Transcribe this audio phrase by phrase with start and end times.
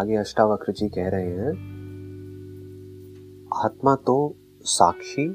[0.00, 1.48] आगे अष्टावक्र जी कह रहे हैं,
[3.64, 5.28] आत्मा तो साक्षी,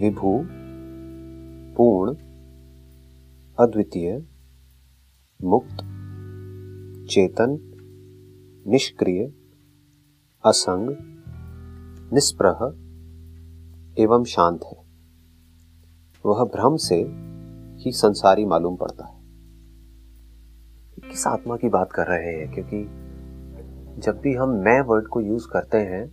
[0.00, 0.46] विभू,
[1.76, 2.14] पूर्ण,
[3.58, 4.24] अद्वितीय,
[5.44, 5.76] मुक्त,
[7.10, 7.72] चेतन,
[8.66, 9.32] निष्क्रिय,
[10.46, 10.96] असंग,
[12.12, 12.58] निष्प्रह
[14.02, 14.84] एवं शांत है।
[16.26, 17.02] वह भ्रम से
[17.82, 19.20] ही संसारी मालूम पड़ता है।
[21.10, 22.54] किस आत्मा की बात कर रहे हैं?
[22.54, 23.05] क्योंकि
[23.98, 26.08] जब भी हम मैं वर्ड को यूज़ करते हैं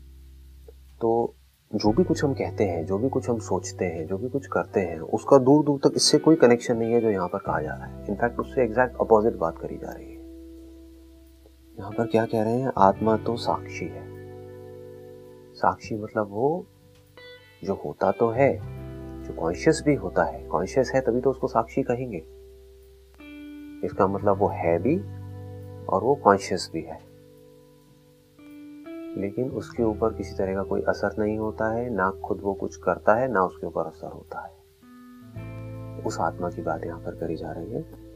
[1.01, 1.35] तो
[1.75, 4.47] जो भी कुछ हम कहते हैं, जो भी कुछ हम सोचते हैं, जो भी कुछ
[4.47, 7.61] करते हैं, उसका दूर दूर तक इससे कोई कनेक्शन नहीं है जो यहाँ पर कहा
[7.61, 10.17] जा रहा है। इनफैक्ट उससे एग्जैक्ट अपोजिट बात करी जा रही है।
[11.79, 12.71] यहाँ पर क्या कह रहे हैं?
[12.77, 14.03] आत्मा तो साक्षी है।
[15.53, 16.65] साक्षी मतलब वो
[17.63, 18.59] जो होता तो है,
[19.23, 22.17] जो कॉन्शियस भी होता है। कॉन्शियस है तभी तो उसको साक्षी कहेंगे।
[23.87, 24.97] इसका मतलब वो है भी
[25.85, 27.12] और वो कॉन्शियस भी है।
[29.17, 32.75] लेकिन उसके ऊपर किसी तरह का कोई असर नहीं होता है, ना खुद वो कुछ
[32.75, 34.63] करता है, ना उसके ऊपर असर होता है।
[36.05, 38.13] उस आत्मा की बात यहाँ पर करी जा रही है।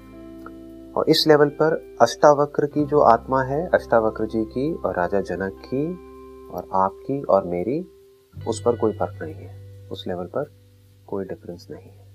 [0.91, 5.61] और इस लेवल पर अष्टावक्र की जो आत्मा है, अष्टावक्र जी की और राजा जनक
[5.65, 5.87] की
[6.47, 7.87] और आपकी और मेरी,
[8.47, 10.51] उस पर कोई फ़र्क नहीं है। उस लेवल पर
[11.07, 12.07] कोई डिफरेंस नहीं है।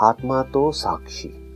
[0.00, 1.50] आत्मा तो साक्षी।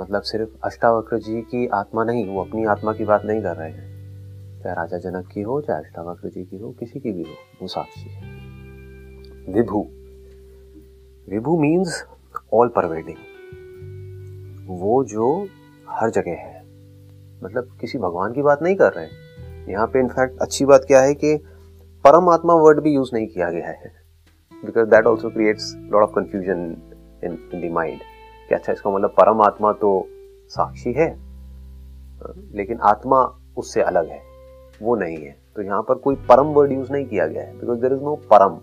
[0.00, 3.70] मतलब सिर्फ़ अष्टावक्र जी की आत्मा नहीं, वो अपनी आत्मा की बात नहीं कर रहे
[3.70, 3.97] हैं।
[4.62, 7.68] चाहे राजा जनक की हो, चाहे अष्टावक्र जी की हो, किसी की भी हो वो
[7.68, 8.22] साक्षी है।
[9.54, 9.80] विभू।
[11.28, 12.04] विभू मीन्स
[12.54, 13.16] ऑल परवेडिंग
[14.70, 15.46] वो जो
[15.88, 16.62] हर जगह है।
[17.42, 21.00] मतलब किसी भगवान की बात नहीं कर रहे हैं। यहाँ पे इनफैक्ट अच्छी बात क्या
[21.00, 21.36] है कि
[22.04, 23.92] परमात्मा वर्ड भी यूज़ नहीं किया गया है।
[24.64, 26.60] Because that also creates lot of confusion
[27.24, 28.00] in in the mind
[28.48, 29.90] कि अच्छा इसका मतलब परमात्मा तो
[30.48, 31.08] साक्षी है,
[32.56, 33.20] लेकिन आत्मा
[33.56, 34.20] उससे अलग है।
[34.82, 37.78] वो नहीं है। तो यहाँ पर कोई परम वर्ड यूज़ नहीं किया गया है बिकॉज़
[37.80, 38.58] देर इज़ नो परम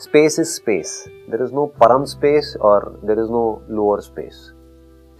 [0.00, 4.50] space is space there is no परम स्पेस और there is no lower space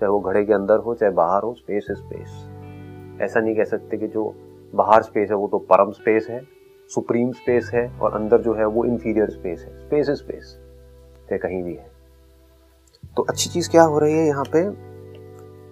[0.01, 3.65] चाहे वो घड़े के अंदर हो, चाहे बाहर हो स्पेस इज़ स्पेस ऐसा नहीं कह
[3.65, 4.35] सकते कि जो
[4.75, 6.43] बाहर स्पेस है वो तो परम स्पेस है
[6.91, 10.57] सुप्रीम स्पेस है और अंदर जो है वो इंफीरियर स्पेस है। स्पेस इज़ स्पेस
[11.29, 11.87] चाहे कहीं भी है।
[13.17, 14.63] तो अच्छी चीज़ क्या हो रही है यहाँ पे?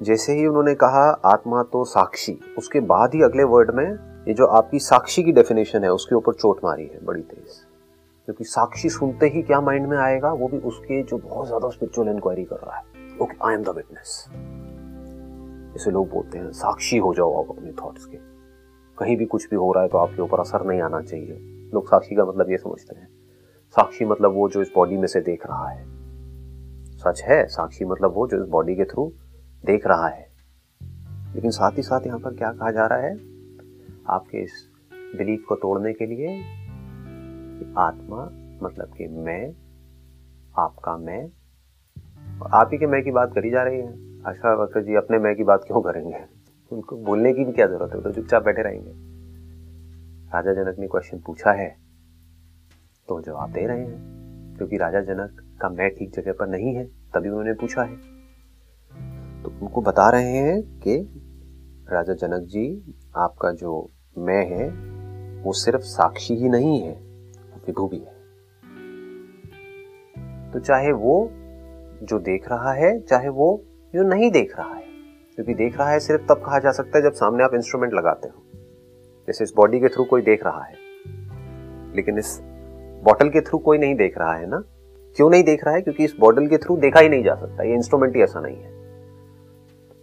[0.03, 3.99] जैसे ही उन्होंने कहा, आत्मा तो साक्षी, उसके बाद ही अगले वर्ड में,
[4.29, 7.61] ये जो आपकी साक्षी की डेफिनेशन है, उसके ऊपर चोट मारी है बड़ी तेज।
[8.29, 12.09] क्योंकि साक्षी सुनते ही क्या माइंड में आएगा, वो भी उसके जो बहुत ज़्यादा स्पिरिचुअल
[12.09, 14.27] इंक्वायरी कर रहा है। Okay I am the witness
[15.73, 18.17] जैसे लोग बोलते हैं, साक्षी हो जाओ आप अपने थॉट्स के।
[18.99, 21.39] कहीं भी कुछ भी हो रहा है तो आपके ऊपर असर नहीं आना चाहिए।
[21.75, 23.09] लोग साक्षी का मतलब ये समझते हैं।
[23.77, 25.85] साक्षी मतलब वो जो इस बॉडी में से देख रहा है।
[26.99, 29.13] सच है, साक्षी मतलब वो जो इस बॉडी के थ्रू
[29.65, 30.29] देख रहा है।
[31.35, 33.17] लेकिन साथ ही साथ यहाँ पर क्या कहा जा रहा है?
[34.09, 36.43] आपके इस बिलीफ को तोड़ने के लिए
[37.79, 38.31] आत्मा
[38.63, 39.55] मतलब कि मैं,
[40.59, 41.25] आपका मैं,
[42.41, 45.19] और आप ही के मैं की बात करी जा रही है। आशा वक्त जी, अपने
[45.19, 46.25] मैं की बात क्यों करेंगे?
[46.73, 48.03] उनको बोलने की भी क्या ज़रूरत है?
[48.03, 48.93] तो चुपचाप बैठे रहेंगे।
[50.35, 51.77] राजा जनक ने क्वेश्चन पूछा है
[53.09, 54.23] तो जवाब दे रहे हैं।
[54.57, 58.22] क्योंकि राजा जनक का मैं ठीक जगह पर नहीं है, तभी उन्होंने पूछा है।
[59.45, 60.97] तो उनको बता रहे हैं कि
[61.91, 64.69] राजा जनक जी, आपका जो मैं है,
[65.43, 66.95] वो सिर्फ़ साक्षी ही नहीं है
[67.67, 68.21] विभू भी है।
[70.53, 71.31] तो चाहे वो
[72.03, 73.65] जो देख रहा है, चाहे वो
[73.95, 74.85] जो नहीं देख रहा है,
[75.35, 78.29] क्योंकि देख रहा है सिर्फ़ तब कहा जा सकता है जब सामने आप इंस्ट्रूमेंट लगाते
[78.29, 78.43] हो।
[79.29, 80.75] जैसे इस बॉडी के थ्रू कोई देख रहा है,
[81.97, 82.39] लेकिन इस
[83.05, 84.63] बॉटल के थ्रू कोई नहीं देख रहा है ना,
[85.17, 85.83] क्यों नहीं देख रहा है?
[85.83, 88.57] क्योंकि इस बॉटल के थ्रू देखा ही नहीं जा सकता, ये इंस्ट्रूमेंट ही ऐसा नहीं
[88.57, 88.82] है।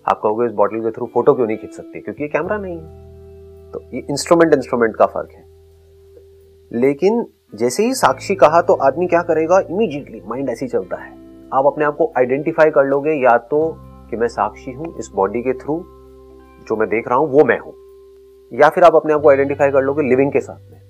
[0.10, 2.00] आप कहोगे इस बॉटल के थ्रू फ़ोटो क्यों नहीं खींच सकते?
[2.00, 5.46] क्योंकि ये कैमरा नहीं है। तो ये इंस्ट्रूमेंट इंस्ट्रूमेंट का फ़र्क है।
[6.72, 7.26] लेकिन
[7.56, 9.60] जैसे ही साक्षी कहा तो आदमी क्या करेगा?
[9.60, 11.12] इमीडिएटली माइंड ऐसे चलता है।
[11.54, 13.78] आप अपने आप को आइडेंटिफाई कर लोगे, या तो
[14.10, 15.84] कि मैं साक्षी हूँ इस बॉडी के थ्रू
[16.68, 17.74] जो मैं देख रहा हूँ, वो मैं हूँ।
[18.54, 20.82] या फिर आप अपने आप को आइडेंटिफाई कर लोगे लिविंग के साथ में।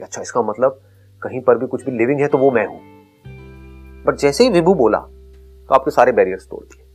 [0.00, 0.80] अच्छा इसका मतलब
[1.22, 2.80] कहीं पर भी कुछ भी लिविंग है तो वो मैं हूँ।
[4.04, 4.98] बट जैसे ही विभू बोला
[5.68, 6.85] तो आपके सारे बैरियर्स तोड़ दिए।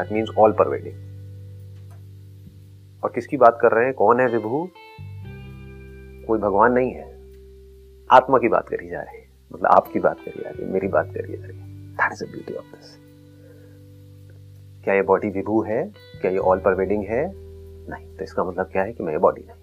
[0.00, 0.94] दैट मीन्स ऑल परवेडिंग
[3.02, 3.94] और किसकी बात कर रहे हैं?
[3.94, 4.68] कौन है विभू?
[6.26, 7.08] कोई भगवान नहीं है।
[8.10, 10.88] आत्मा की बात करी जा रही है। मतलब आपकी बात करी जा रही है, मेरी
[10.88, 12.98] बात करी जा रही है। That is beauty of this
[14.84, 15.82] क्या ये बॉडी विभू है?
[16.20, 17.24] क्या ये ऑल परवेडिंग है?
[17.90, 19.58] नहीं तो इसका मतलब क्या है कि मैं ये बॉडी नहीं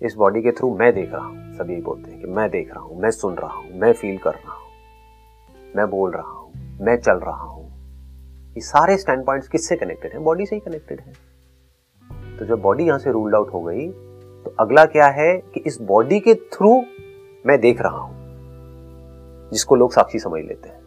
[0.00, 2.80] इस बॉडी के थ्रू मैं देख रहा हूँ। सभी बोलते हैं कि मैं देख रहा
[2.80, 4.68] हूँ, मैं सुन रहा हूँ, मैं फील कर रहा हूँ,
[5.76, 7.75] मैं बोल रहा हूँ, मैं चल रहा हूँ।
[8.56, 10.18] ये सारे स्टैंड पॉइंट किससे कनेक्टेड है?
[10.18, 11.12] बॉडी से ही कनेक्टेड है।
[12.38, 13.88] तो जब बॉडी यहाँ से रूल्ड आउट हो गई
[14.44, 16.70] तो अगला क्या है कि इस बॉडी के थ्रू
[17.44, 18.14] मैं देख रहा हूँ,
[19.52, 20.80] जिसको लोग साक्षी समझ लेते हैं।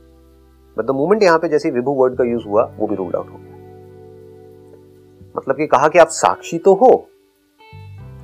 [0.77, 3.29] बट द मोमेंट यहाँ पे जैसे विभू वर्ड का यूज़ हुआ, वो भी रूल्ड आउट
[3.29, 3.57] हो गया।
[5.35, 6.89] मतलब कि कहा कि आप साक्षी तो हो,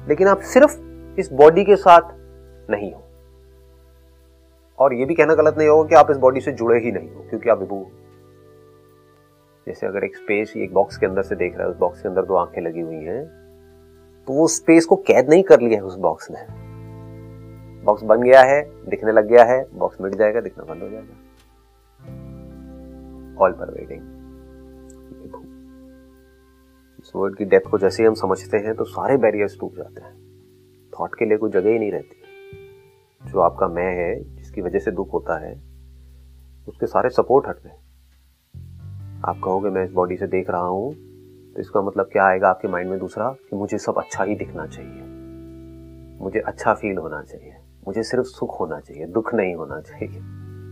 [0.10, 2.10] लेकिन आप सिर्फ़ इस बॉडी के साथ
[2.70, 3.04] नहीं हो।
[4.80, 7.10] और ये भी कहना गलत नहीं होगा कि आप इस बॉडी से जुड़े ही नहीं
[7.10, 7.92] हो, क्योंकि आप विभू हो
[9.68, 12.08] जैसे अगर एक स्पेस एक बॉक्स के अंदर से देख रहा है, उस बॉक्स के
[12.10, 13.26] अंदर दो आँखें लगी हुई हैं
[14.28, 16.46] तो वो स्पेस को कैद नहीं कर लिया है उस बॉक्स ने।
[17.84, 21.14] बॉक्स बन गया है, दिखने लग गया है बॉक्स मिट जाएगा, दिखना बंद हो जाएगा।
[23.44, 24.02] ऑल पर वेटिंग
[27.00, 30.02] इस वर्ड की डेप्थ को जैसे ही हम समझते हैं तो सारे बैरियर्स टूट जाते
[30.02, 30.14] हैं।
[30.94, 32.22] थॉट के लिए कोई जगह ही नहीं रहती।
[33.24, 35.54] जो आपका मैं है, जिसकी वजह से दुख होता है,
[36.68, 37.78] उसके सारे सपोर्ट हट गए
[39.26, 40.94] आप कहोगे, मैं इस बॉडी से देख रहा हूँ।
[41.54, 43.30] तो इसका मतलब क्या आएगा आपके माइंड में दूसरा?
[43.30, 45.02] कि मुझे सब अच्छा ही दिखना चाहिए।
[46.22, 47.54] मुझे अच्छा फील होना चाहिए।
[47.88, 50.20] मुझे सिर्फ़ सुख होना चाहिए, दुख नहीं होना चाहिए।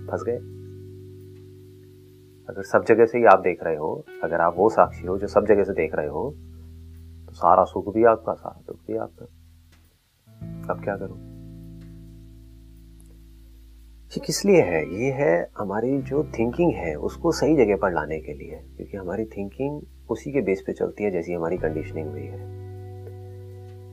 [0.08, 0.38] फंस गए?
[2.50, 5.28] अगर सब जगह से ही आप देख रहे हो, अगर आप वो साक्षी हो जो
[5.28, 6.36] सब जगह से देख रहे हो
[7.28, 9.26] तो सारा सुख भी आपका, सारा दुख भी आपका।
[10.74, 11.33] अब क्या करूँ?
[14.13, 14.80] ये किस लिए है?
[14.95, 19.24] ये है हमारी जो थिंकिंग है, उसको सही जगह पर लाने के लिए, क्योंकि हमारी
[19.27, 19.81] थिंकिंग
[20.12, 22.38] उसी के बेस पे चलती है जैसी हमारी कंडीशनिंग हुई है।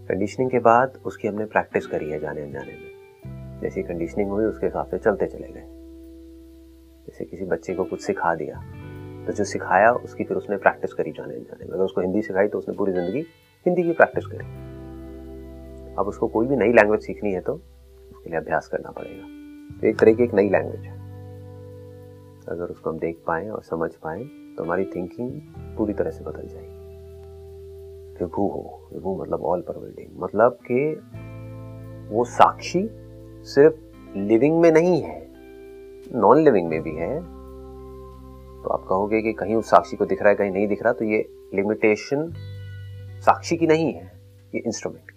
[0.08, 4.66] कंडीशनिंग के बाद उसकी हमने प्रैक्टिस करी है जाने अनजाने में। जैसी कंडीशनिंग हुई, उसके
[4.66, 5.64] हिसाब से चलते चले गए।
[7.06, 8.60] जैसे किसी बच्चे को कुछ सिखा दिया
[9.26, 12.48] तो जो सिखाया, उसकी फिर उसने प्रैक्टिस करी जाने अनजाने में। अगर उसको हिंदी सिखाई
[12.48, 13.26] तो उसने पूरी ज़िंदगी
[13.66, 14.44] हिंदी की प्रैक्टिस करी।
[15.98, 19.39] अब उसको कोई भी नई लैंग्वेज सीखनी है तो उसके लिए अभ्यास करना पड़ेगा।
[19.72, 20.98] तो एक तरह की एक नई लैंग्वेज है।
[22.48, 24.24] अगर उसको हम देख पाए और समझ पाए
[24.56, 25.30] तो हमारी थिंकिंग
[25.76, 26.78] पूरी तरह से बदल जाएगी।
[28.20, 30.80] विभू हो, विभू मतलब ऑल परवेडिंग मतलब कि
[32.14, 32.88] वो साक्षी
[33.46, 35.18] सिर्फ़ लिविंग में नहीं है
[36.14, 37.18] नॉन लिविंग में भी है।
[38.62, 40.92] तो आप कहोगे कि कहीं उस साक्षी को दिख रहा है, कहीं नहीं दिख रहा
[40.92, 41.18] तो ये
[41.54, 42.30] लिमिटेशन
[43.20, 44.04] साक्षी की नहीं है,
[44.54, 45.09] ये इंस्ट्रूमेंट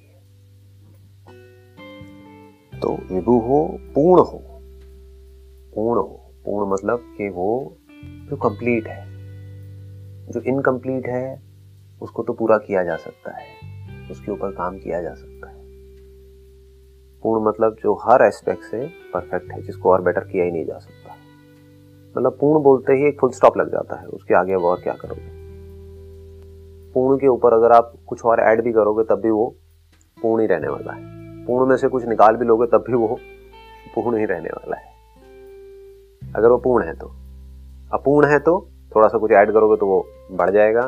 [2.84, 4.42] तो विभू हो, पूर्ण हो।
[5.76, 9.06] पूर्ण हो। पूर्ण मतलब कि वो जो कंप्लीट है।
[10.28, 11.42] जो इनकम्प्लीट है,
[12.02, 13.46] उसको तो पूरा किया जा सकता है।
[14.12, 15.64] उसके ऊपर काम किया जा सकता है।
[17.22, 20.78] पूर्ण मतलब जो हर एस्पेक्ट से परफेक्ट है, जिसको और बेटर किया ही नहीं जा
[20.78, 21.16] सकता।
[22.18, 24.94] मतलब पूर्ण बोलते ही एक फुल स्टॉप लग जाता है। उसके आगे अब और क्या
[24.94, 25.30] करोगे?
[26.92, 29.56] पूर्ण के ऊपर अगर आप कुछ और ऐड भी करोगे, तब भी वो
[30.22, 33.20] पूर्ण ही रहने वाला है। पूर्ण में से कुछ निकाल भी लोगे, तब भी वो
[33.96, 34.94] पूर्ण ही रहने वाला है।
[36.36, 37.08] अगर वो पूर्ण है तो।
[37.94, 40.82] अपूर्ण है तो थोड़ा सा कुछ ऐड करोगे तो वो बढ़ जाएगा,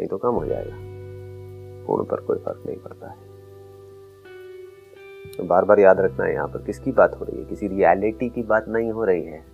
[0.00, 0.76] नहीं तो कम हो जाएगा।
[1.86, 3.32] पूर्ण पर कोई फ़र्क नहीं पड़ता है।
[5.36, 7.44] तो बार बार याद रखना है यहाँ पर किसकी बात हो रही है?
[7.44, 9.44] किसी रियलिटी की बात नहीं हो रही है।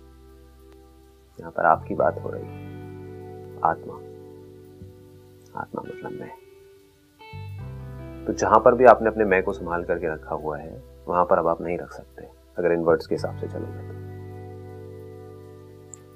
[1.39, 2.69] यहाँ पर आपकी बात हो रही है।
[3.63, 3.93] आत्मा।
[5.61, 6.48] आत्मा मतलब मैं।
[8.27, 11.37] तो जहाँ पर भी आपने अपने मैं को संभाल करके रखा हुआ है, वहाँ पर
[11.37, 13.99] अब आप नहीं रख सकते, अगर इन वर्ड्स के हिसाब से चलोगे तो।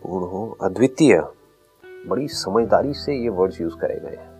[0.03, 1.24] पूर्ण हो, अद्वितीय।
[2.07, 4.31] बड़ी समझदारी से ये वर्ड्स यूज़ करे गए हैं।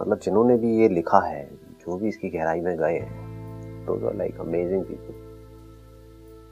[0.00, 1.48] मतलब जिन्होंने भी ये लिखा है,
[1.80, 5.14] जो भी इसकी गहराई में गए हैं तो लाइक अमेजिंग पीपल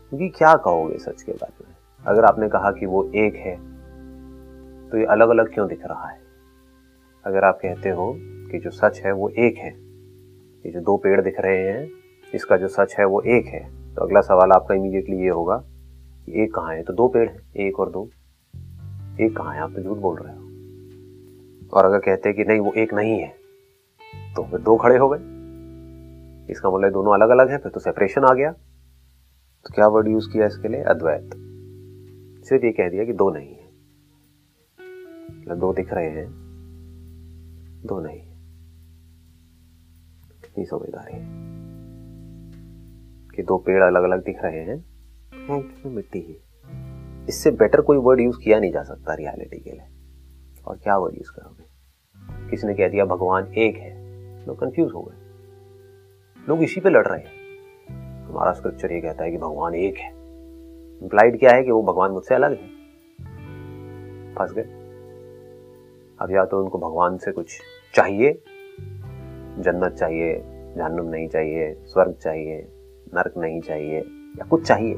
[0.09, 1.75] क्योंकि क्या कहोगे सच के बारे में?
[2.05, 3.57] अगर आपने कहा कि वो एक है
[4.91, 6.19] तो ये अलग अलग क्यों दिख रहा है?
[7.25, 9.71] अगर आप कहते हो कि जो सच है, वो एक है
[10.67, 11.91] ये जो दो पेड़ दिख रहे हैं,
[12.35, 15.57] इसका जो सच है वो एक है। तो अगला सवाल आपका इमीडिएटली ये होगा
[16.27, 16.83] कि एक कहाँ है?
[16.83, 18.11] तो दो पेड़ है, एक और दो।
[19.21, 19.61] एक कहाँ है?
[19.61, 20.43] आप तो झूठ बोल रहे हो।
[21.73, 23.35] और अगर कहते हैं कि नहीं, वो एक नहीं है
[24.37, 25.19] तो फिर दो खड़े हो गए।
[26.53, 28.53] इसका मतलब दोनों अलग अलग है, फिर तो सेपरेशन आ गया।
[29.65, 30.83] तो क्या वर्ड यूज़ किया इसके लिए?
[30.83, 31.31] अद्वैत।
[32.45, 33.69] सिर्फ़ ये कह दिया कि दो नहीं है।
[35.41, 36.27] मतलब दो दिख रहे हैं,
[37.87, 38.34] दो नहीं है।
[40.57, 41.15] कितनी समझदारी
[43.37, 44.81] कि दो पेड़ अलग अलग दिख रहे हैं
[45.83, 46.39] तो मिट्टी ही।
[47.29, 49.85] इससे बेटर कोई वर्ड यूज़ किया नहीं जा सकता रियलिटी के लिए।
[50.67, 51.65] और क्या वर्ड यूज़ करोगे?
[52.51, 53.95] किसी ने कह दिया, भगवान एक है
[54.47, 55.17] लोग कंफ्यूज हो गए।
[56.49, 57.33] लोग इसी पे लड़ रहे हैं।
[58.25, 60.11] हमारा स्क्रिप्चर ये कहता है कि भगवान एक है।
[61.03, 62.69] इंप्लाइड क्या है कि वो भगवान मुझसे अलग है?
[64.35, 64.81] फंस गए।
[66.21, 67.61] अब या तो उनको भगवान से कुछ
[67.95, 68.45] चाहिए
[69.59, 70.43] जन्नत चाहिए,
[70.77, 72.69] जहन्नुम नहीं चाहिए, स्वर्ग चाहिए,
[73.15, 73.99] नरक नहीं चाहिए,
[74.39, 74.95] या कुछ चाहिए।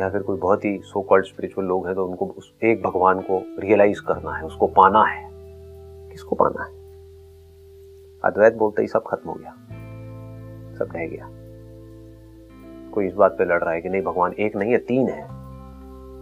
[0.00, 3.20] या फिर कोई बहुत ही सो कॉल्ड स्पिरिचुअल लोग हैं तो उनको उस एक भगवान
[3.20, 5.30] को रियलाइज़ करना है, उसको पाना है।
[6.10, 6.72] किसको पाना है?
[8.24, 9.50] अद्वैत बोलते ही सब खत्म हो गया।
[10.74, 11.30] सब रह गया।
[12.90, 15.28] कोई इस बात पे लड़ रहा है कि नहीं, भगवान एक नहीं है, तीन है।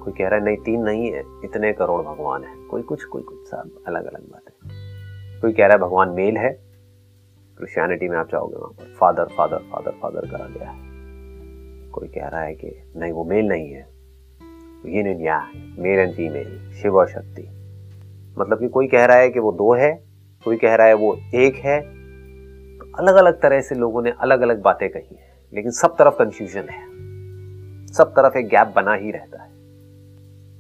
[0.05, 3.23] कोई कह रहा है, नहीं, तीन नहीं है, इतने करोड़ भगवान है। कोई कुछ कोई
[3.23, 4.85] कुछ, सब अलग अलग बात। है
[5.41, 6.74] कोई कह रहा है, भगवान मेल है
[7.59, 10.79] क्रिश्चियनिटी में आप जाओगे वहाँ पर फादर फादर फादर फादर करा गया है।
[11.91, 13.87] कोई कह रहा है कि नहीं, वो मेल नहीं है।
[14.87, 17.43] ये नहीं, या मेल एंड फीमेल शिव और शक्ति।
[18.39, 20.05] मतलब कि कोई कह रहा है कि वो दो है,
[20.45, 21.81] कोई कह रहा है वो एक है।
[22.79, 26.15] तो अलग अलग तरह से लोगों ने अलग अलग बातें कही हैं, लेकिन सब तरफ़
[26.15, 26.85] कंफ्यूजन है।
[27.87, 29.51] सब तरफ़ एक गैप बना ही रहता है।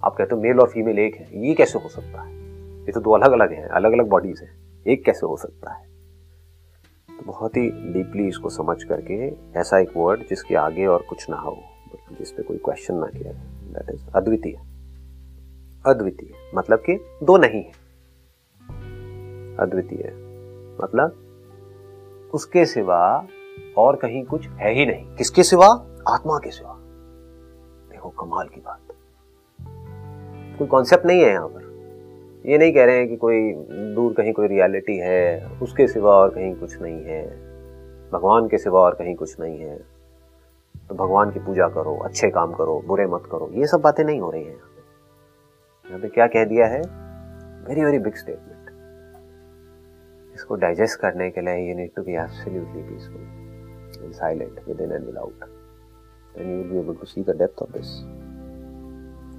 [0.05, 2.35] आप कहते हो मेल और फीमेल एक है, ये कैसे हो सकता है?
[2.83, 5.94] ये तो दो अलग अलग हैं अलग अलग बॉडीज हैं, एक कैसे हो सकता है?
[7.21, 9.29] तो बहुत ही डीपली इसको समझ करके
[9.61, 11.59] ऐसा एक वर्ड जिसके आगे और कुछ ना हो
[12.19, 13.33] जिस पे कोई क्वेश्चन ना किया
[13.73, 14.55] दैट इज़ अद्वितीय।
[15.87, 17.85] अद्वितीय मतलब कि दो नहीं है।
[19.57, 20.05] अद्वितीय
[20.85, 21.21] मतलब
[22.35, 23.27] उसके सिवा
[23.79, 25.67] और कहीं कुछ है ही नहीं। किसके सिवा?
[26.09, 26.77] आत्मा के सिवा।
[27.91, 28.81] देखो, कमाल की बात।
[30.59, 31.64] कोई कॉन्सेप्ट नहीं है यहाँ पर।
[32.45, 33.53] ये नहीं कह रहे हैं कि कोई
[33.95, 37.27] दूर कहीं कोई रियलिटी है, उसके सिवा और कहीं कुछ नहीं है।
[38.11, 39.79] भगवान के सिवा और कहीं कुछ नहीं है।
[40.89, 44.21] तो भगवान की पूजा करो, अच्छे काम करो, बुरे मत करो, ये सब बातें नहीं
[44.21, 44.83] हो रही हैं। यहाँ पे
[45.89, 46.81] यहाँ पे क्या कह दिया है?
[47.69, 48.65] वेरी वेरी बिग स्टेटमेंट
[50.35, 55.07] इसको डाइजेस्ट करने के लिए you need to be absolutely peaceful and silent within and
[55.07, 55.45] without
[56.39, 57.89] and you will be able to see the depth of this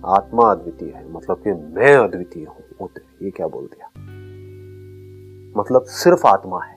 [0.05, 3.87] आत्मा अद्वितीय है। मतलब कि मैं अद्वितीय हूँ होते ये क्या बोल दिया?
[5.57, 6.75] मतलब सिर्फ़ आत्मा है।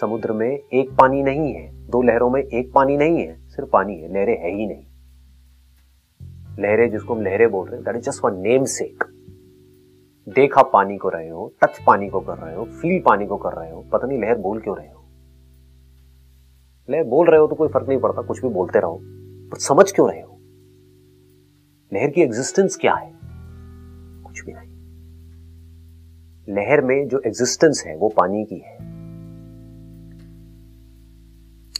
[0.00, 3.96] समुद्र में एक पानी नहीं है, दो लहरों में एक पानी नहीं है, सिर्फ़ पानी
[3.96, 4.84] है, लहरें है ही नहीं।
[6.58, 8.32] लहरें जिसको हम लहरें बोल रहे हैं that is just for
[8.64, 9.04] namesake
[10.28, 13.52] देख पानी को रहे हो टच पानी को कर रहे हो फील पानी को कर
[13.52, 15.04] रहे हो, पता नहीं लहर बोल क्यों रहे हो?
[16.90, 19.00] लहर बोल रहे हो तो कोई फ़र्क नहीं पड़ता, कुछ भी बोलते रहो
[19.50, 20.39] पर समझ क्यों रहे हो?
[21.92, 23.12] लहर की एग्जिस्टेंस क्या है?
[24.22, 24.70] कुछ भी नहीं।
[26.56, 28.74] लहर में जो एग्जिस्टेंस है, वो पानी की है।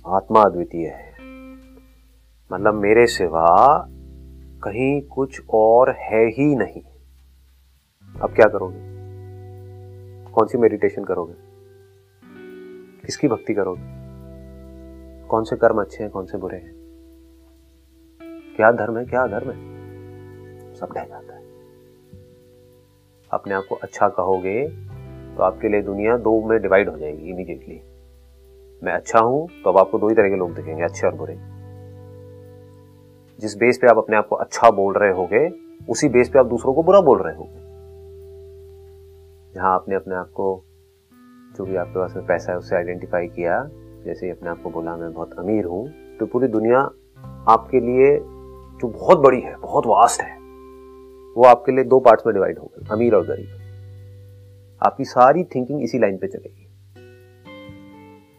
[0.06, 1.14] आत्मा अद्वितीय है।
[2.52, 3.86] मतलब मेरे सिवा
[4.64, 6.82] कहीं कुछ और है ही नहीं।
[8.20, 8.78] अब क्या करोगे?
[10.32, 11.34] कौन सी मेडिटेशन करोगे?
[13.06, 13.82] किसकी भक्ति करोगे?
[15.26, 16.72] कौन से कर्म अच्छे हैं, कौन से बुरे हैं?
[18.56, 19.04] क्या धर्म है?
[19.04, 19.79] क्या अधर्म है?
[20.80, 21.48] सब ढह जाता है।
[23.30, 24.66] अपने आप को अच्छा कहोगे
[25.36, 27.80] तो आपके लिए दुनिया दो में डिवाइड हो जाएगी इमीडिएटली
[28.82, 31.34] मैं अच्छा हूँ तो अब आपको दो ही तरह के लोग दिखेंगे, अच्छे और बुरे।
[33.38, 35.48] जिस बेस पे आप अपने आप को अच्छा बोल रहे होगे,
[35.88, 37.58] उसी बेस पे आप दूसरों को बुरा बोल रहे होगे।
[39.54, 40.64] जहाँ आपने अपने आप को,
[41.56, 43.62] जो भी आपके पास में पैसा है, उससे आइडेंटिफाई किया,
[44.04, 45.86] जैसे अपने आप को बोला, मैं बहुत अमीर हूँ
[46.18, 46.80] तो पूरी दुनिया
[47.48, 50.39] आपके लिए, जो बहुत बड़ी है, बहुत वास्ट है।
[51.36, 53.48] वो आपके लिए दो पार्ट्स में डिवाइड हो गई अमीर और गरीब।
[54.82, 56.66] आपकी सारी थिंकिंग इसी लाइन पे चलेगी।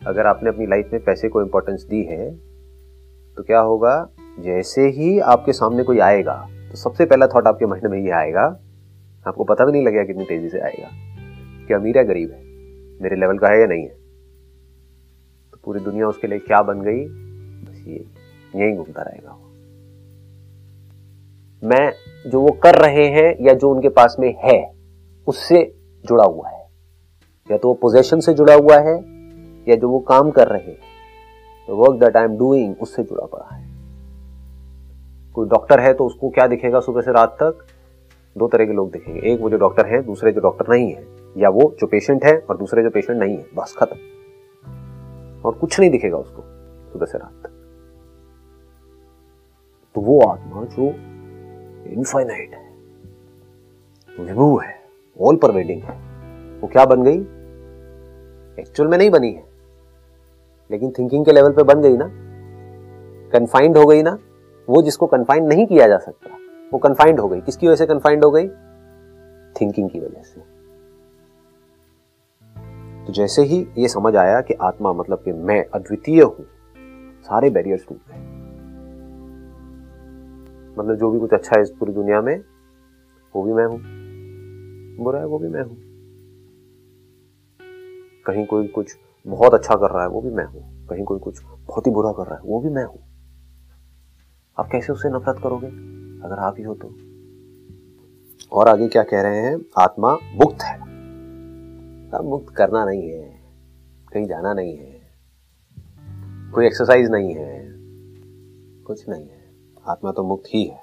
[0.02, 2.30] अगर आपने अपनी लाइफ में पैसे को इंपॉर्टेंस दी है
[3.38, 3.94] तो क्या होगा?
[4.40, 6.36] जैसे ही आपके सामने कोई आएगा
[6.72, 8.44] तो सबसे पहला थॉट आपके माइंड में ये आएगा,
[9.26, 10.90] आपको पता भी नहीं लगेगा कितनी तेज़ी से आएगा
[11.68, 12.40] कि अमीर है गरीब है,
[13.02, 13.96] मेरे लेवल का है या नहीं है।
[15.52, 17.06] तो पूरी दुनिया उसके लिए क्या बन गई?
[17.06, 18.06] बस ये,
[18.56, 19.38] यही घूमता रहेगा
[21.64, 21.94] मैं
[22.30, 24.74] जो वो कर रहे हैं या जो उनके पास में है,
[25.28, 25.76] उससे
[26.06, 26.68] जुड़ा हुआ है।
[27.52, 28.96] या तो वो पोजेशन से जुड़ा हुआ है,
[29.70, 30.78] या जो वो काम कर रहे हैं
[31.70, 33.72] work that I am doing उससे जुड़ा पड़ा है।
[35.34, 37.66] कोई डॉक्टर है तो उसको क्या दिखेगा सुबह से रात तक?
[38.38, 41.06] दो तरह के लोग दिखेंगे। एक वो जो डॉक्टर है, दूसरे जो डॉक्टर नहीं है।
[41.38, 43.96] या वो जो पेशेंट है और दूसरे जो पेशेंट नहीं है। बस खत्म।
[45.46, 46.42] और कुछ नहीं दिखेगा उसको
[46.94, 47.50] सुबह से रात तक।
[49.96, 51.11] तो वो आत्मा जो
[51.88, 52.72] इनफाइनाइट है
[54.26, 54.82] विभू है
[55.22, 55.96] ऑल परवेडिंग है।
[56.60, 57.22] वो क्या बन गई?
[58.62, 59.44] एक्चुअल में नहीं बनी है।
[60.72, 62.10] लेकिन थिंकिंग के लेवल पे बन गई ना।
[63.30, 64.20] कन्फाइंड हो गई ना।
[64.70, 66.30] वो जिसको कन्फाइंड नहीं किया जा सकता,
[66.74, 68.48] वो कन्फाइंड हो गई। किसकी वजह से कन्फाइंड हो गई?
[69.62, 70.42] थिंकिंग की वजह से।
[73.06, 76.46] तो जैसे ही ये समझ आया कि आत्मा मतलब कि मैं अद्वितीय हूँ,
[77.22, 78.31] सारे बैरियर्स टूट गए।
[80.80, 82.44] मतलब जो भी कुछ अच्छा है इस पूरी दुनिया में,
[83.36, 83.82] वो भी मैं हूँ।
[85.04, 85.78] बुरा है, वो भी मैं हूँ।
[88.26, 88.98] कहीं कोई कुछ
[89.28, 92.12] बहुत अच्छा कर रहा है, वो भी मैं हूँ। कहीं कोई कुछ बहुत ही बुरा
[92.12, 93.00] कर रहा है, वो भी मैं हूँ।
[94.60, 95.68] आप कैसे उससे नफरत करोगे?
[96.26, 96.96] अगर आप ही हो तो।
[98.52, 99.58] और आगे क्या कह रहे हैं?
[99.78, 100.82] आत्मा मुक्त है।
[102.12, 103.42] अब मुक्त करना नहीं है।
[104.14, 105.02] कहीं जाना नहीं है।
[106.52, 107.72] कोई एक्सरसाइज नहीं है।
[108.84, 109.41] कुछ नहीं है।
[109.88, 110.80] आत्मा तो मुक्त ही है।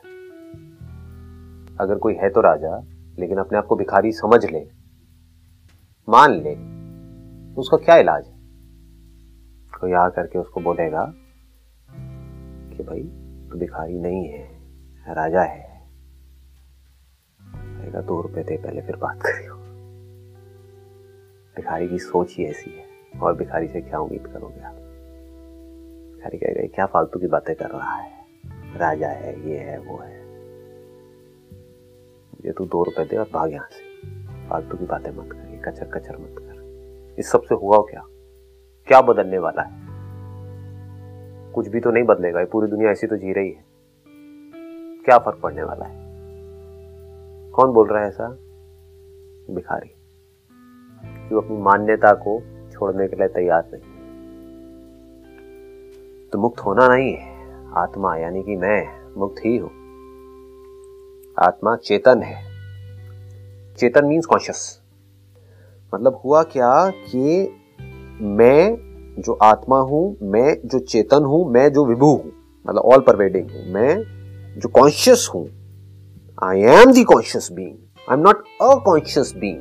[1.81, 2.83] अगर कोई है तो राजा,
[3.19, 4.71] लेकिन अपने आप को भिखारी समझ ले,
[6.09, 6.55] मान ले
[7.55, 8.39] तो उसका क्या इलाज है?
[9.81, 11.15] कोई आ करके उसको बोलेगा
[12.77, 13.03] कि भाई
[13.51, 14.45] तो भिखारी नहीं है,
[15.15, 15.69] राजा है।
[18.07, 19.55] दो रुपए दे पहले, फिर बात करियो।
[21.57, 22.85] भिखारी की सोच ही ऐसी है,
[23.21, 24.75] और भिखारी से क्या उम्मीद करोगे आप?
[26.15, 28.18] भिखारी कहेगा क्या फालतू की बातें कर रहा है?
[28.77, 30.19] राजा है, ये है, वो है।
[32.45, 33.89] ये तू दो रुपए दे और भाग यहाँ से।
[34.49, 38.05] फालतू की बातें मत कर, ये कचर कचर मत कर। इस सबसे हुआ क्या?
[38.87, 39.89] क्या बदलने वाला है?
[41.53, 43.65] कुछ भी तो नहीं बदलेगा, ये पूरी दुनिया ऐसी तो जी रही है।
[45.05, 45.99] क्या फ़र्क पड़ने वाला है?
[47.51, 48.29] कौन बोल रहा है ऐसा?
[49.51, 49.95] भिखारी।
[51.29, 53.99] जो अपनी मान्यता को छोड़ने के लिए तैयार नहीं
[56.33, 57.38] तो मुक्त होना नहीं है।
[57.79, 58.81] आत्मा, यानी कि मैं
[59.17, 59.71] मुक्त ही हूँ।
[61.37, 62.37] आत्मा चेतन है।
[63.79, 64.63] चेतन मीन्स कॉन्शियस
[65.93, 67.49] मतलब हुआ क्या कि
[68.39, 72.33] मैं जो आत्मा हूँ, मैं जो चेतन हूँ, मैं जो विभू हूँ
[72.67, 75.47] मतलब ऑल परवेडिंग हूँ, मैं जो कॉन्शियस हूँ
[76.45, 77.75] I am the conscious being
[78.09, 79.59] I am not a conscious being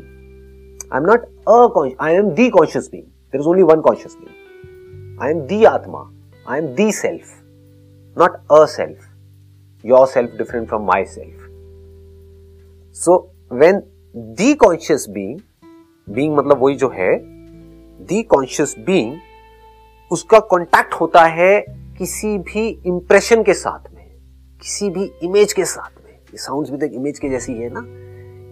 [0.94, 5.22] I am not a I am the conscious being there is only one conscious being
[5.24, 6.10] I am the atma.
[6.50, 7.37] I am the self
[8.22, 11.40] self yourself different from myself
[12.96, 13.82] so when
[14.16, 15.40] the conscious being
[16.10, 17.20] being मतलब वही जो है
[18.08, 19.18] the conscious being
[20.12, 21.66] उसका contact होता है
[21.98, 24.06] किसी भी impression के साथ में,
[24.62, 27.84] किसी भी इमेज के साथ में। ये साउंड्स भी तो इमेज के जैसी है ना?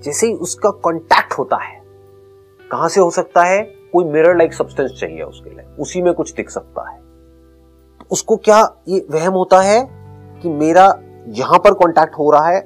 [0.02, 1.82] जैसे ही उसका कॉन्टैक्ट होता है,
[2.72, 3.62] कहाँ से हो सकता है?
[3.94, 7.05] कोई मिरर लाइक सब्सटेंस चाहिए उसके लिए। उसी में कुछ दिख सकता है।
[8.12, 9.80] उसको क्या ये वहम होता है
[10.44, 10.86] कि मेरा
[11.28, 12.60] यहाँ पर कॉन्टैक्ट हो रहा है?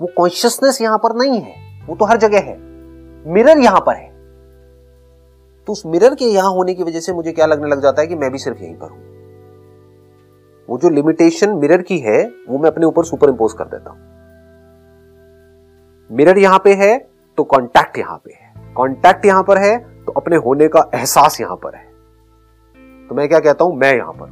[0.00, 2.56] वो कॉन्शियसनेस यहाँ पर नहीं है। वो तो हर जगह है।
[3.26, 4.08] मिरर यहाँ पर है।
[5.68, 8.08] तो उस मिरर के यहाँ होने की वजह से मुझे क्या लगने लग जाता है
[8.08, 8.98] कि मैं भी सिर्फ़ यहीं पर हूँ।
[10.68, 13.98] वो जो लिमिटेशन मिरर की है, वो मैं अपने ऊपर सुपर इंपोज कर देता हूँ।
[16.10, 16.98] मिरर यहाँ पे है
[17.38, 21.56] तो कॉन्टैक्ट यहाँ पे है। कॉन्टैक्ट यहाँ पर है तो अपने होने का एहसास यहाँ
[21.56, 21.88] पर है।
[23.10, 23.76] तो मैं क्या कहता हूँ?
[23.76, 24.28] मैं यहाँ पर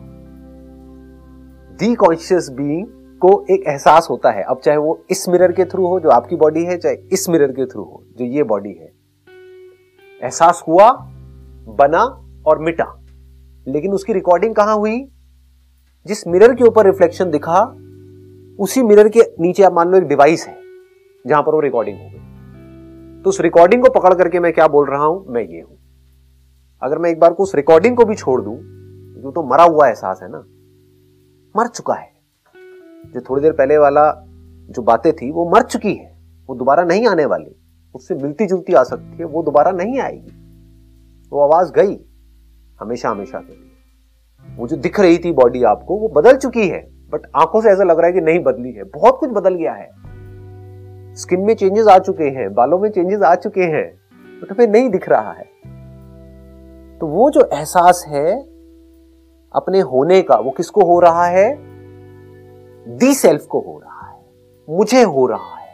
[1.78, 2.86] दी कॉन्शियस बीइंग
[3.20, 6.36] को एक एहसास होता है। अब चाहे वो इस मिरर के थ्रू हो, जो आपकी
[6.36, 8.92] बॉडी है, चाहे इस मिरर के थ्रू हो, जो ये बॉडी है।
[10.22, 10.90] एहसास हुआ,
[11.78, 12.02] बना
[12.46, 12.86] और मिटा।
[13.68, 14.98] लेकिन उसकी रिकॉर्डिंग कहाँ हुई?
[16.06, 17.62] जिस मिरर के ऊपर रिफ्लेक्शन दिखा,
[18.58, 20.56] उसी मिरर के नीचे आप मान लो एक डिवाइस है,
[21.26, 24.88] जहाँ पर वो रिकॉर्डिंग हो गई। तो उस रिकॉर्डिंग को पकड़ करके मैं क्या बोल
[24.90, 25.24] रहा हूँ?
[25.28, 25.78] मैं ये हूँ।
[26.82, 28.56] अगर मैं एक बार को उस रिकॉर्डिंग को भी छोड़ दूँ,
[29.22, 30.38] जो तो मरा हुआ एहसास है ना,
[31.56, 32.12] मर चुका है।
[33.14, 34.24] जो थोड़ी देर पहले वाला
[34.70, 37.56] जो बातें थी, वो मर चुकी है, वो दोबारा नहीं आने वाली।
[37.94, 40.32] उससे मिलती जुलती आ सकती है, वो दोबारा नहीं आएगी।
[41.30, 42.04] वो आवाज़ गई,
[42.80, 46.90] हमेशा हमेशा के लिए। वो जो दिख रही थी बॉडी आपको, वो बदल चुकी है।
[47.10, 49.72] बट आँखों से ऐसा लग रहा है कि नहीं बदली है। बहुत कुछ बदल गया
[49.72, 49.88] है।
[51.14, 54.00] स्किन में चेंजेस आ चुके हैं, बालों में चेंजेस आ चुके हैं
[54.42, 55.58] बट हमें नहीं दिख रहा है।
[57.00, 58.42] तो वो जो एहसास है
[59.54, 61.58] अपने होने का, वो किसको हो रहा है?
[62.96, 64.20] दी सेल्फ को हो रहा है।
[64.70, 65.68] मुझे हो रहा है।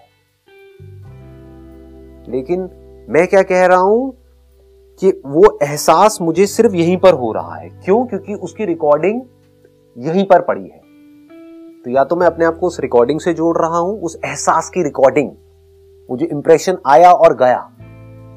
[2.28, 2.60] लेकिन
[3.08, 4.14] मैं क्या कह रहा हूँ
[5.00, 8.06] कि वो एहसास मुझे सिर्फ़ यहीं पर हो रहा है। क्यों?
[8.06, 9.22] क्योंकि उसकी रिकॉर्डिंग
[9.98, 10.80] यहीं पर पड़ी है।
[11.82, 14.70] तो या तो मैं अपने आप को उस रिकॉर्डिंग से जोड़ रहा हूँ, उस एहसास
[14.70, 15.30] की रिकॉर्डिंग
[16.10, 17.70] जो इंप्रेशन आया और गया।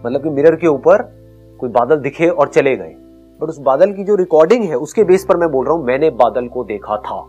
[0.06, 1.16] मतलब कि मिरर के ऊपर
[1.60, 2.93] कोई बादल दिखे और चले गए।
[3.39, 6.10] बट उस बादल की जो रिकॉर्डिंग है, उसके बेस पर मैं बोल रहा हूँ, मैंने
[6.10, 7.24] बादल को देखा था।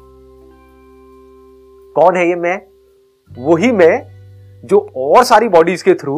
[1.97, 2.61] कौन है ये मैं?
[3.31, 6.15] वही मैं जो और सारी बॉडीज के थ्रू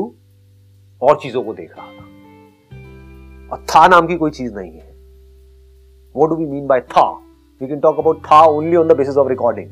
[1.03, 2.09] और चीज़ों को देख रहा था।
[3.53, 4.89] और था नाम की कोई चीज़ नहीं है।
[6.15, 7.09] What do we mean by that?
[7.61, 9.67] We can talk about that only on the basis of recording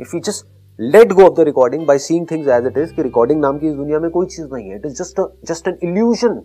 [0.00, 0.46] if you just
[0.78, 3.66] let go of the recording by seeing things as it is कि recording नाम की
[3.68, 6.40] इस दुनिया में कोई चीज़ नहीं है। It is just just an illusion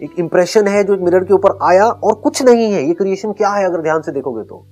[0.00, 3.32] एक इंप्रेशन है जो एक मिरर के ऊपर आया और कुछ नहीं है। ये क्रिएशन
[3.32, 4.64] क्या है अगर ध्यान से देखोगे तो?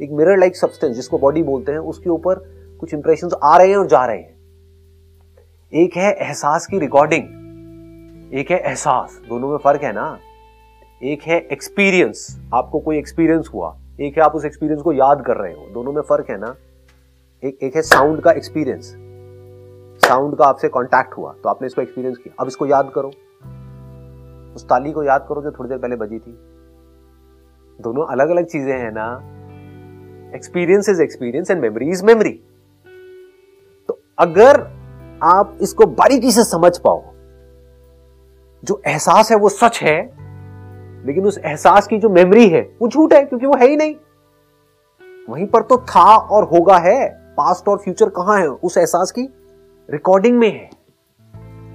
[0.00, 2.34] एक मिरर लाइक सब्सटेंस जिसको बॉडी बोलते हैं, उसके ऊपर
[2.80, 4.36] कुछ इंप्रेशन आ रहे हैं और जा रहे हैं।
[5.72, 10.18] एक है एहसास की रिकॉर्डिंग एक है एहसास, दोनों में फ़र्क है ना?
[11.02, 15.36] एक है एक्सपीरियंस आपको कोई एक्सपीरियंस हुआ, एक है आप उस एक्सपीरियंस को याद कर
[15.36, 16.54] रहे हो, दोनों में फ़र्क है ना?
[17.42, 18.94] एक एक है साउंड का एक्सपीरियंस
[20.00, 23.10] साउंड का आपसे कांटेक्ट हुआ तो आपने इसको एक्सपीरियंस किया। अब इसको याद करो।
[24.58, 26.32] उस ताली को याद करो जो थोड़ी देर पहले बजी थी।
[27.80, 29.06] दोनों अलग अलग चीज़ें हैं ना।
[30.34, 32.30] Experience is experience and memory is memory
[33.88, 34.60] तो अगर
[35.22, 37.02] आप इसको बारीकी से समझ पाओ,
[38.64, 39.96] जो एहसास है वो सच है,
[41.06, 43.94] लेकिन उस एहसास की जो मेमोरी है, वो झूठ है, क्योंकि वो है ही नहीं।
[45.28, 48.48] वहीं पर तो था और होगा है पास्ट और फ्यूचर कहाँ है?
[48.48, 49.28] उस एहसास की
[49.90, 50.70] रिकॉर्डिंग में है।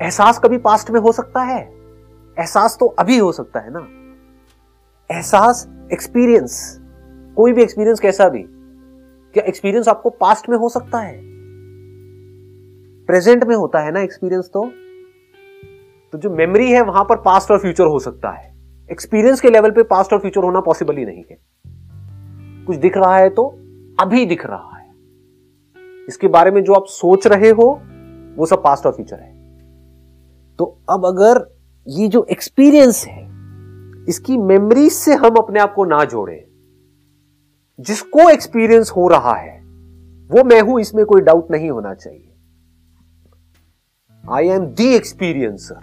[0.01, 1.72] एहसास कभी पास्ट में हो सकता है।
[2.37, 3.87] एहसास तो अभी हो सकता है ना।
[5.09, 6.79] एहसास एक्सपीरियंस
[7.37, 8.43] कोई भी एक्सपीरियंस कैसा भी,
[9.35, 11.19] क्या एक्सपीरियंस आपको पास्ट में हो सकता है?
[13.07, 14.65] प्रेजेंट में होता है ना एक्सपीरियंस तो।
[16.13, 18.51] तो जो मेमोरी है, वहाँ पर पास्ट और फ्यूचर हो सकता है।
[18.91, 21.37] एक्सपीरियंस के लेवल पे पास्ट और फ्यूचर होना पॉसिबल ही नहीं है।
[22.65, 23.47] कुछ दिख रहा है तो
[23.99, 24.91] अभी दिख रहा है।
[26.07, 27.81] इसके बारे में जो आप सोच रहे हो,
[28.37, 29.31] वो सब पास्ट और फ्यूचर है।
[30.59, 31.52] तो अब अगर
[31.87, 33.23] ये जो एक्सपीरियंस है,
[34.09, 36.45] इसकी मेमोरी से हम अपने आप को ना जोड़े।
[37.79, 39.57] जिसको एक्सपीरियंस हो रहा है,
[40.29, 42.29] वो मैं हूँ, इसमें कोई डाउट नहीं होना चाहिए।
[44.23, 45.81] I am the experiencer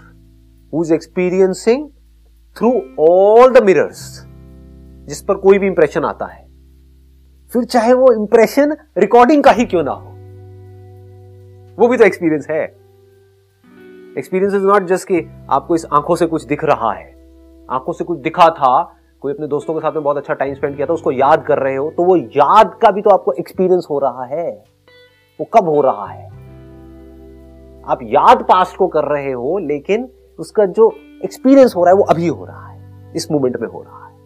[0.73, 1.89] who is experiencing
[2.57, 4.27] through all the mirrors
[5.09, 6.49] जिस पर कोई भी इंप्रेशन आता है।
[7.53, 10.09] फिर चाहे वो इंप्रेशन रिकॉर्डिंग का ही क्यों ना हो,
[11.79, 12.80] वो भी तो एक्सपीरियंस है।
[14.19, 17.15] एक्सपीरियंस इज़ नॉट जस्ट कि आपको इस आँखों से कुछ दिख रहा है।
[17.71, 20.77] आँखों से कुछ दिखा था, कोई अपने दोस्तों के साथ में बहुत अच्छा टाइम स्पेंड
[20.77, 23.87] किया था, उसको याद कर रहे हो तो वो याद का भी तो आपको एक्सपीरियंस
[23.91, 24.65] हो रहा है।
[25.41, 26.27] वो कब हो रहा है?
[27.87, 30.95] आप याद पास्ट को कर रहे हो, लेकिन उसका जो
[31.25, 34.17] एक्सपीरियंस हो रहा है, वो अभी हो रहा है। इस मोमेंट में हो रहा है।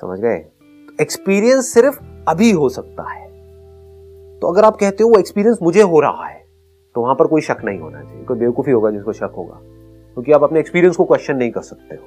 [0.00, 0.46] समझ गए?
[1.00, 3.28] एक्सपीरियंस सिर्फ़ अभी हो सकता है।
[4.38, 6.41] तो अगर आप कहते हो वो एक्सपीरियंस मुझे हो रहा है
[6.94, 9.58] तो वहाँ पर कोई शक नहीं होना चाहिए। कोई बेवकूफ़ी होगा जिसको शक होगा।
[10.12, 12.04] क्योंकि आप अपने एक्सपीरियंस को क्वेश्चन नहीं कर सकते हो।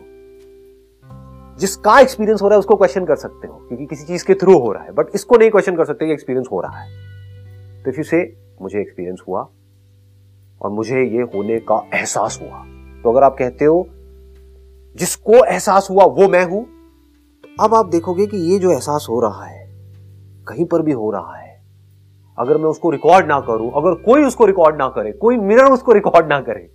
[1.60, 4.60] जिसका एक्सपीरियंस हो रहा है, उसको क्वेश्चन कर सकते हो। क्योंकि किसी चीज़ के थ्रू
[4.60, 6.90] हो रहा है। बट इसको नहीं क्वेश्चन कर सकते कि एक्सपीरियंस हो रहा है।
[7.84, 9.48] तो इफ़ यू से, मुझे एक्सपीरियंस हुआ।
[10.62, 12.66] और मुझे ये होने का एहसास हुआ।
[13.04, 13.88] तो अगर आप कहते हो,
[14.96, 16.66] जिसको एहसास हुआ, वो मैं हूँ
[17.44, 19.70] तो अब आप देखोगे कि ये जो एहसास हो रहा है,
[20.48, 21.45] कहीं पर भी हो रहा है
[22.38, 25.92] अगर मैं उसको रिकॉर्ड ना करूँ, अगर कोई उसको रिकॉर्ड ना करे, कोई मिरर उसको
[25.92, 26.70] रिकॉर्ड ना करे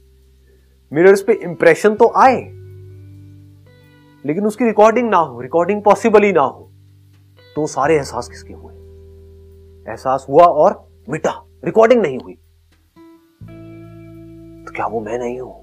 [0.93, 2.41] मिरर्स पे इंप्रेशन तो आए,
[4.25, 6.71] लेकिन उसकी रिकॉर्डिंग ना हो रिकॉर्डिंग पॉसिबल ही ना हो
[7.57, 8.75] तो सारे एहसास किसके हुए?
[9.87, 11.33] एहसास हुआ और मिटा
[11.65, 12.35] रिकॉर्डिंग नहीं हुई।
[14.65, 15.55] तो क्या वो मैं नहीं हूँ?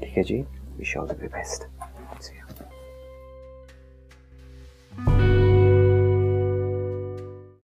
[0.00, 0.44] ठीक है जी
[0.78, 1.68] विश ऑल द बेस्ट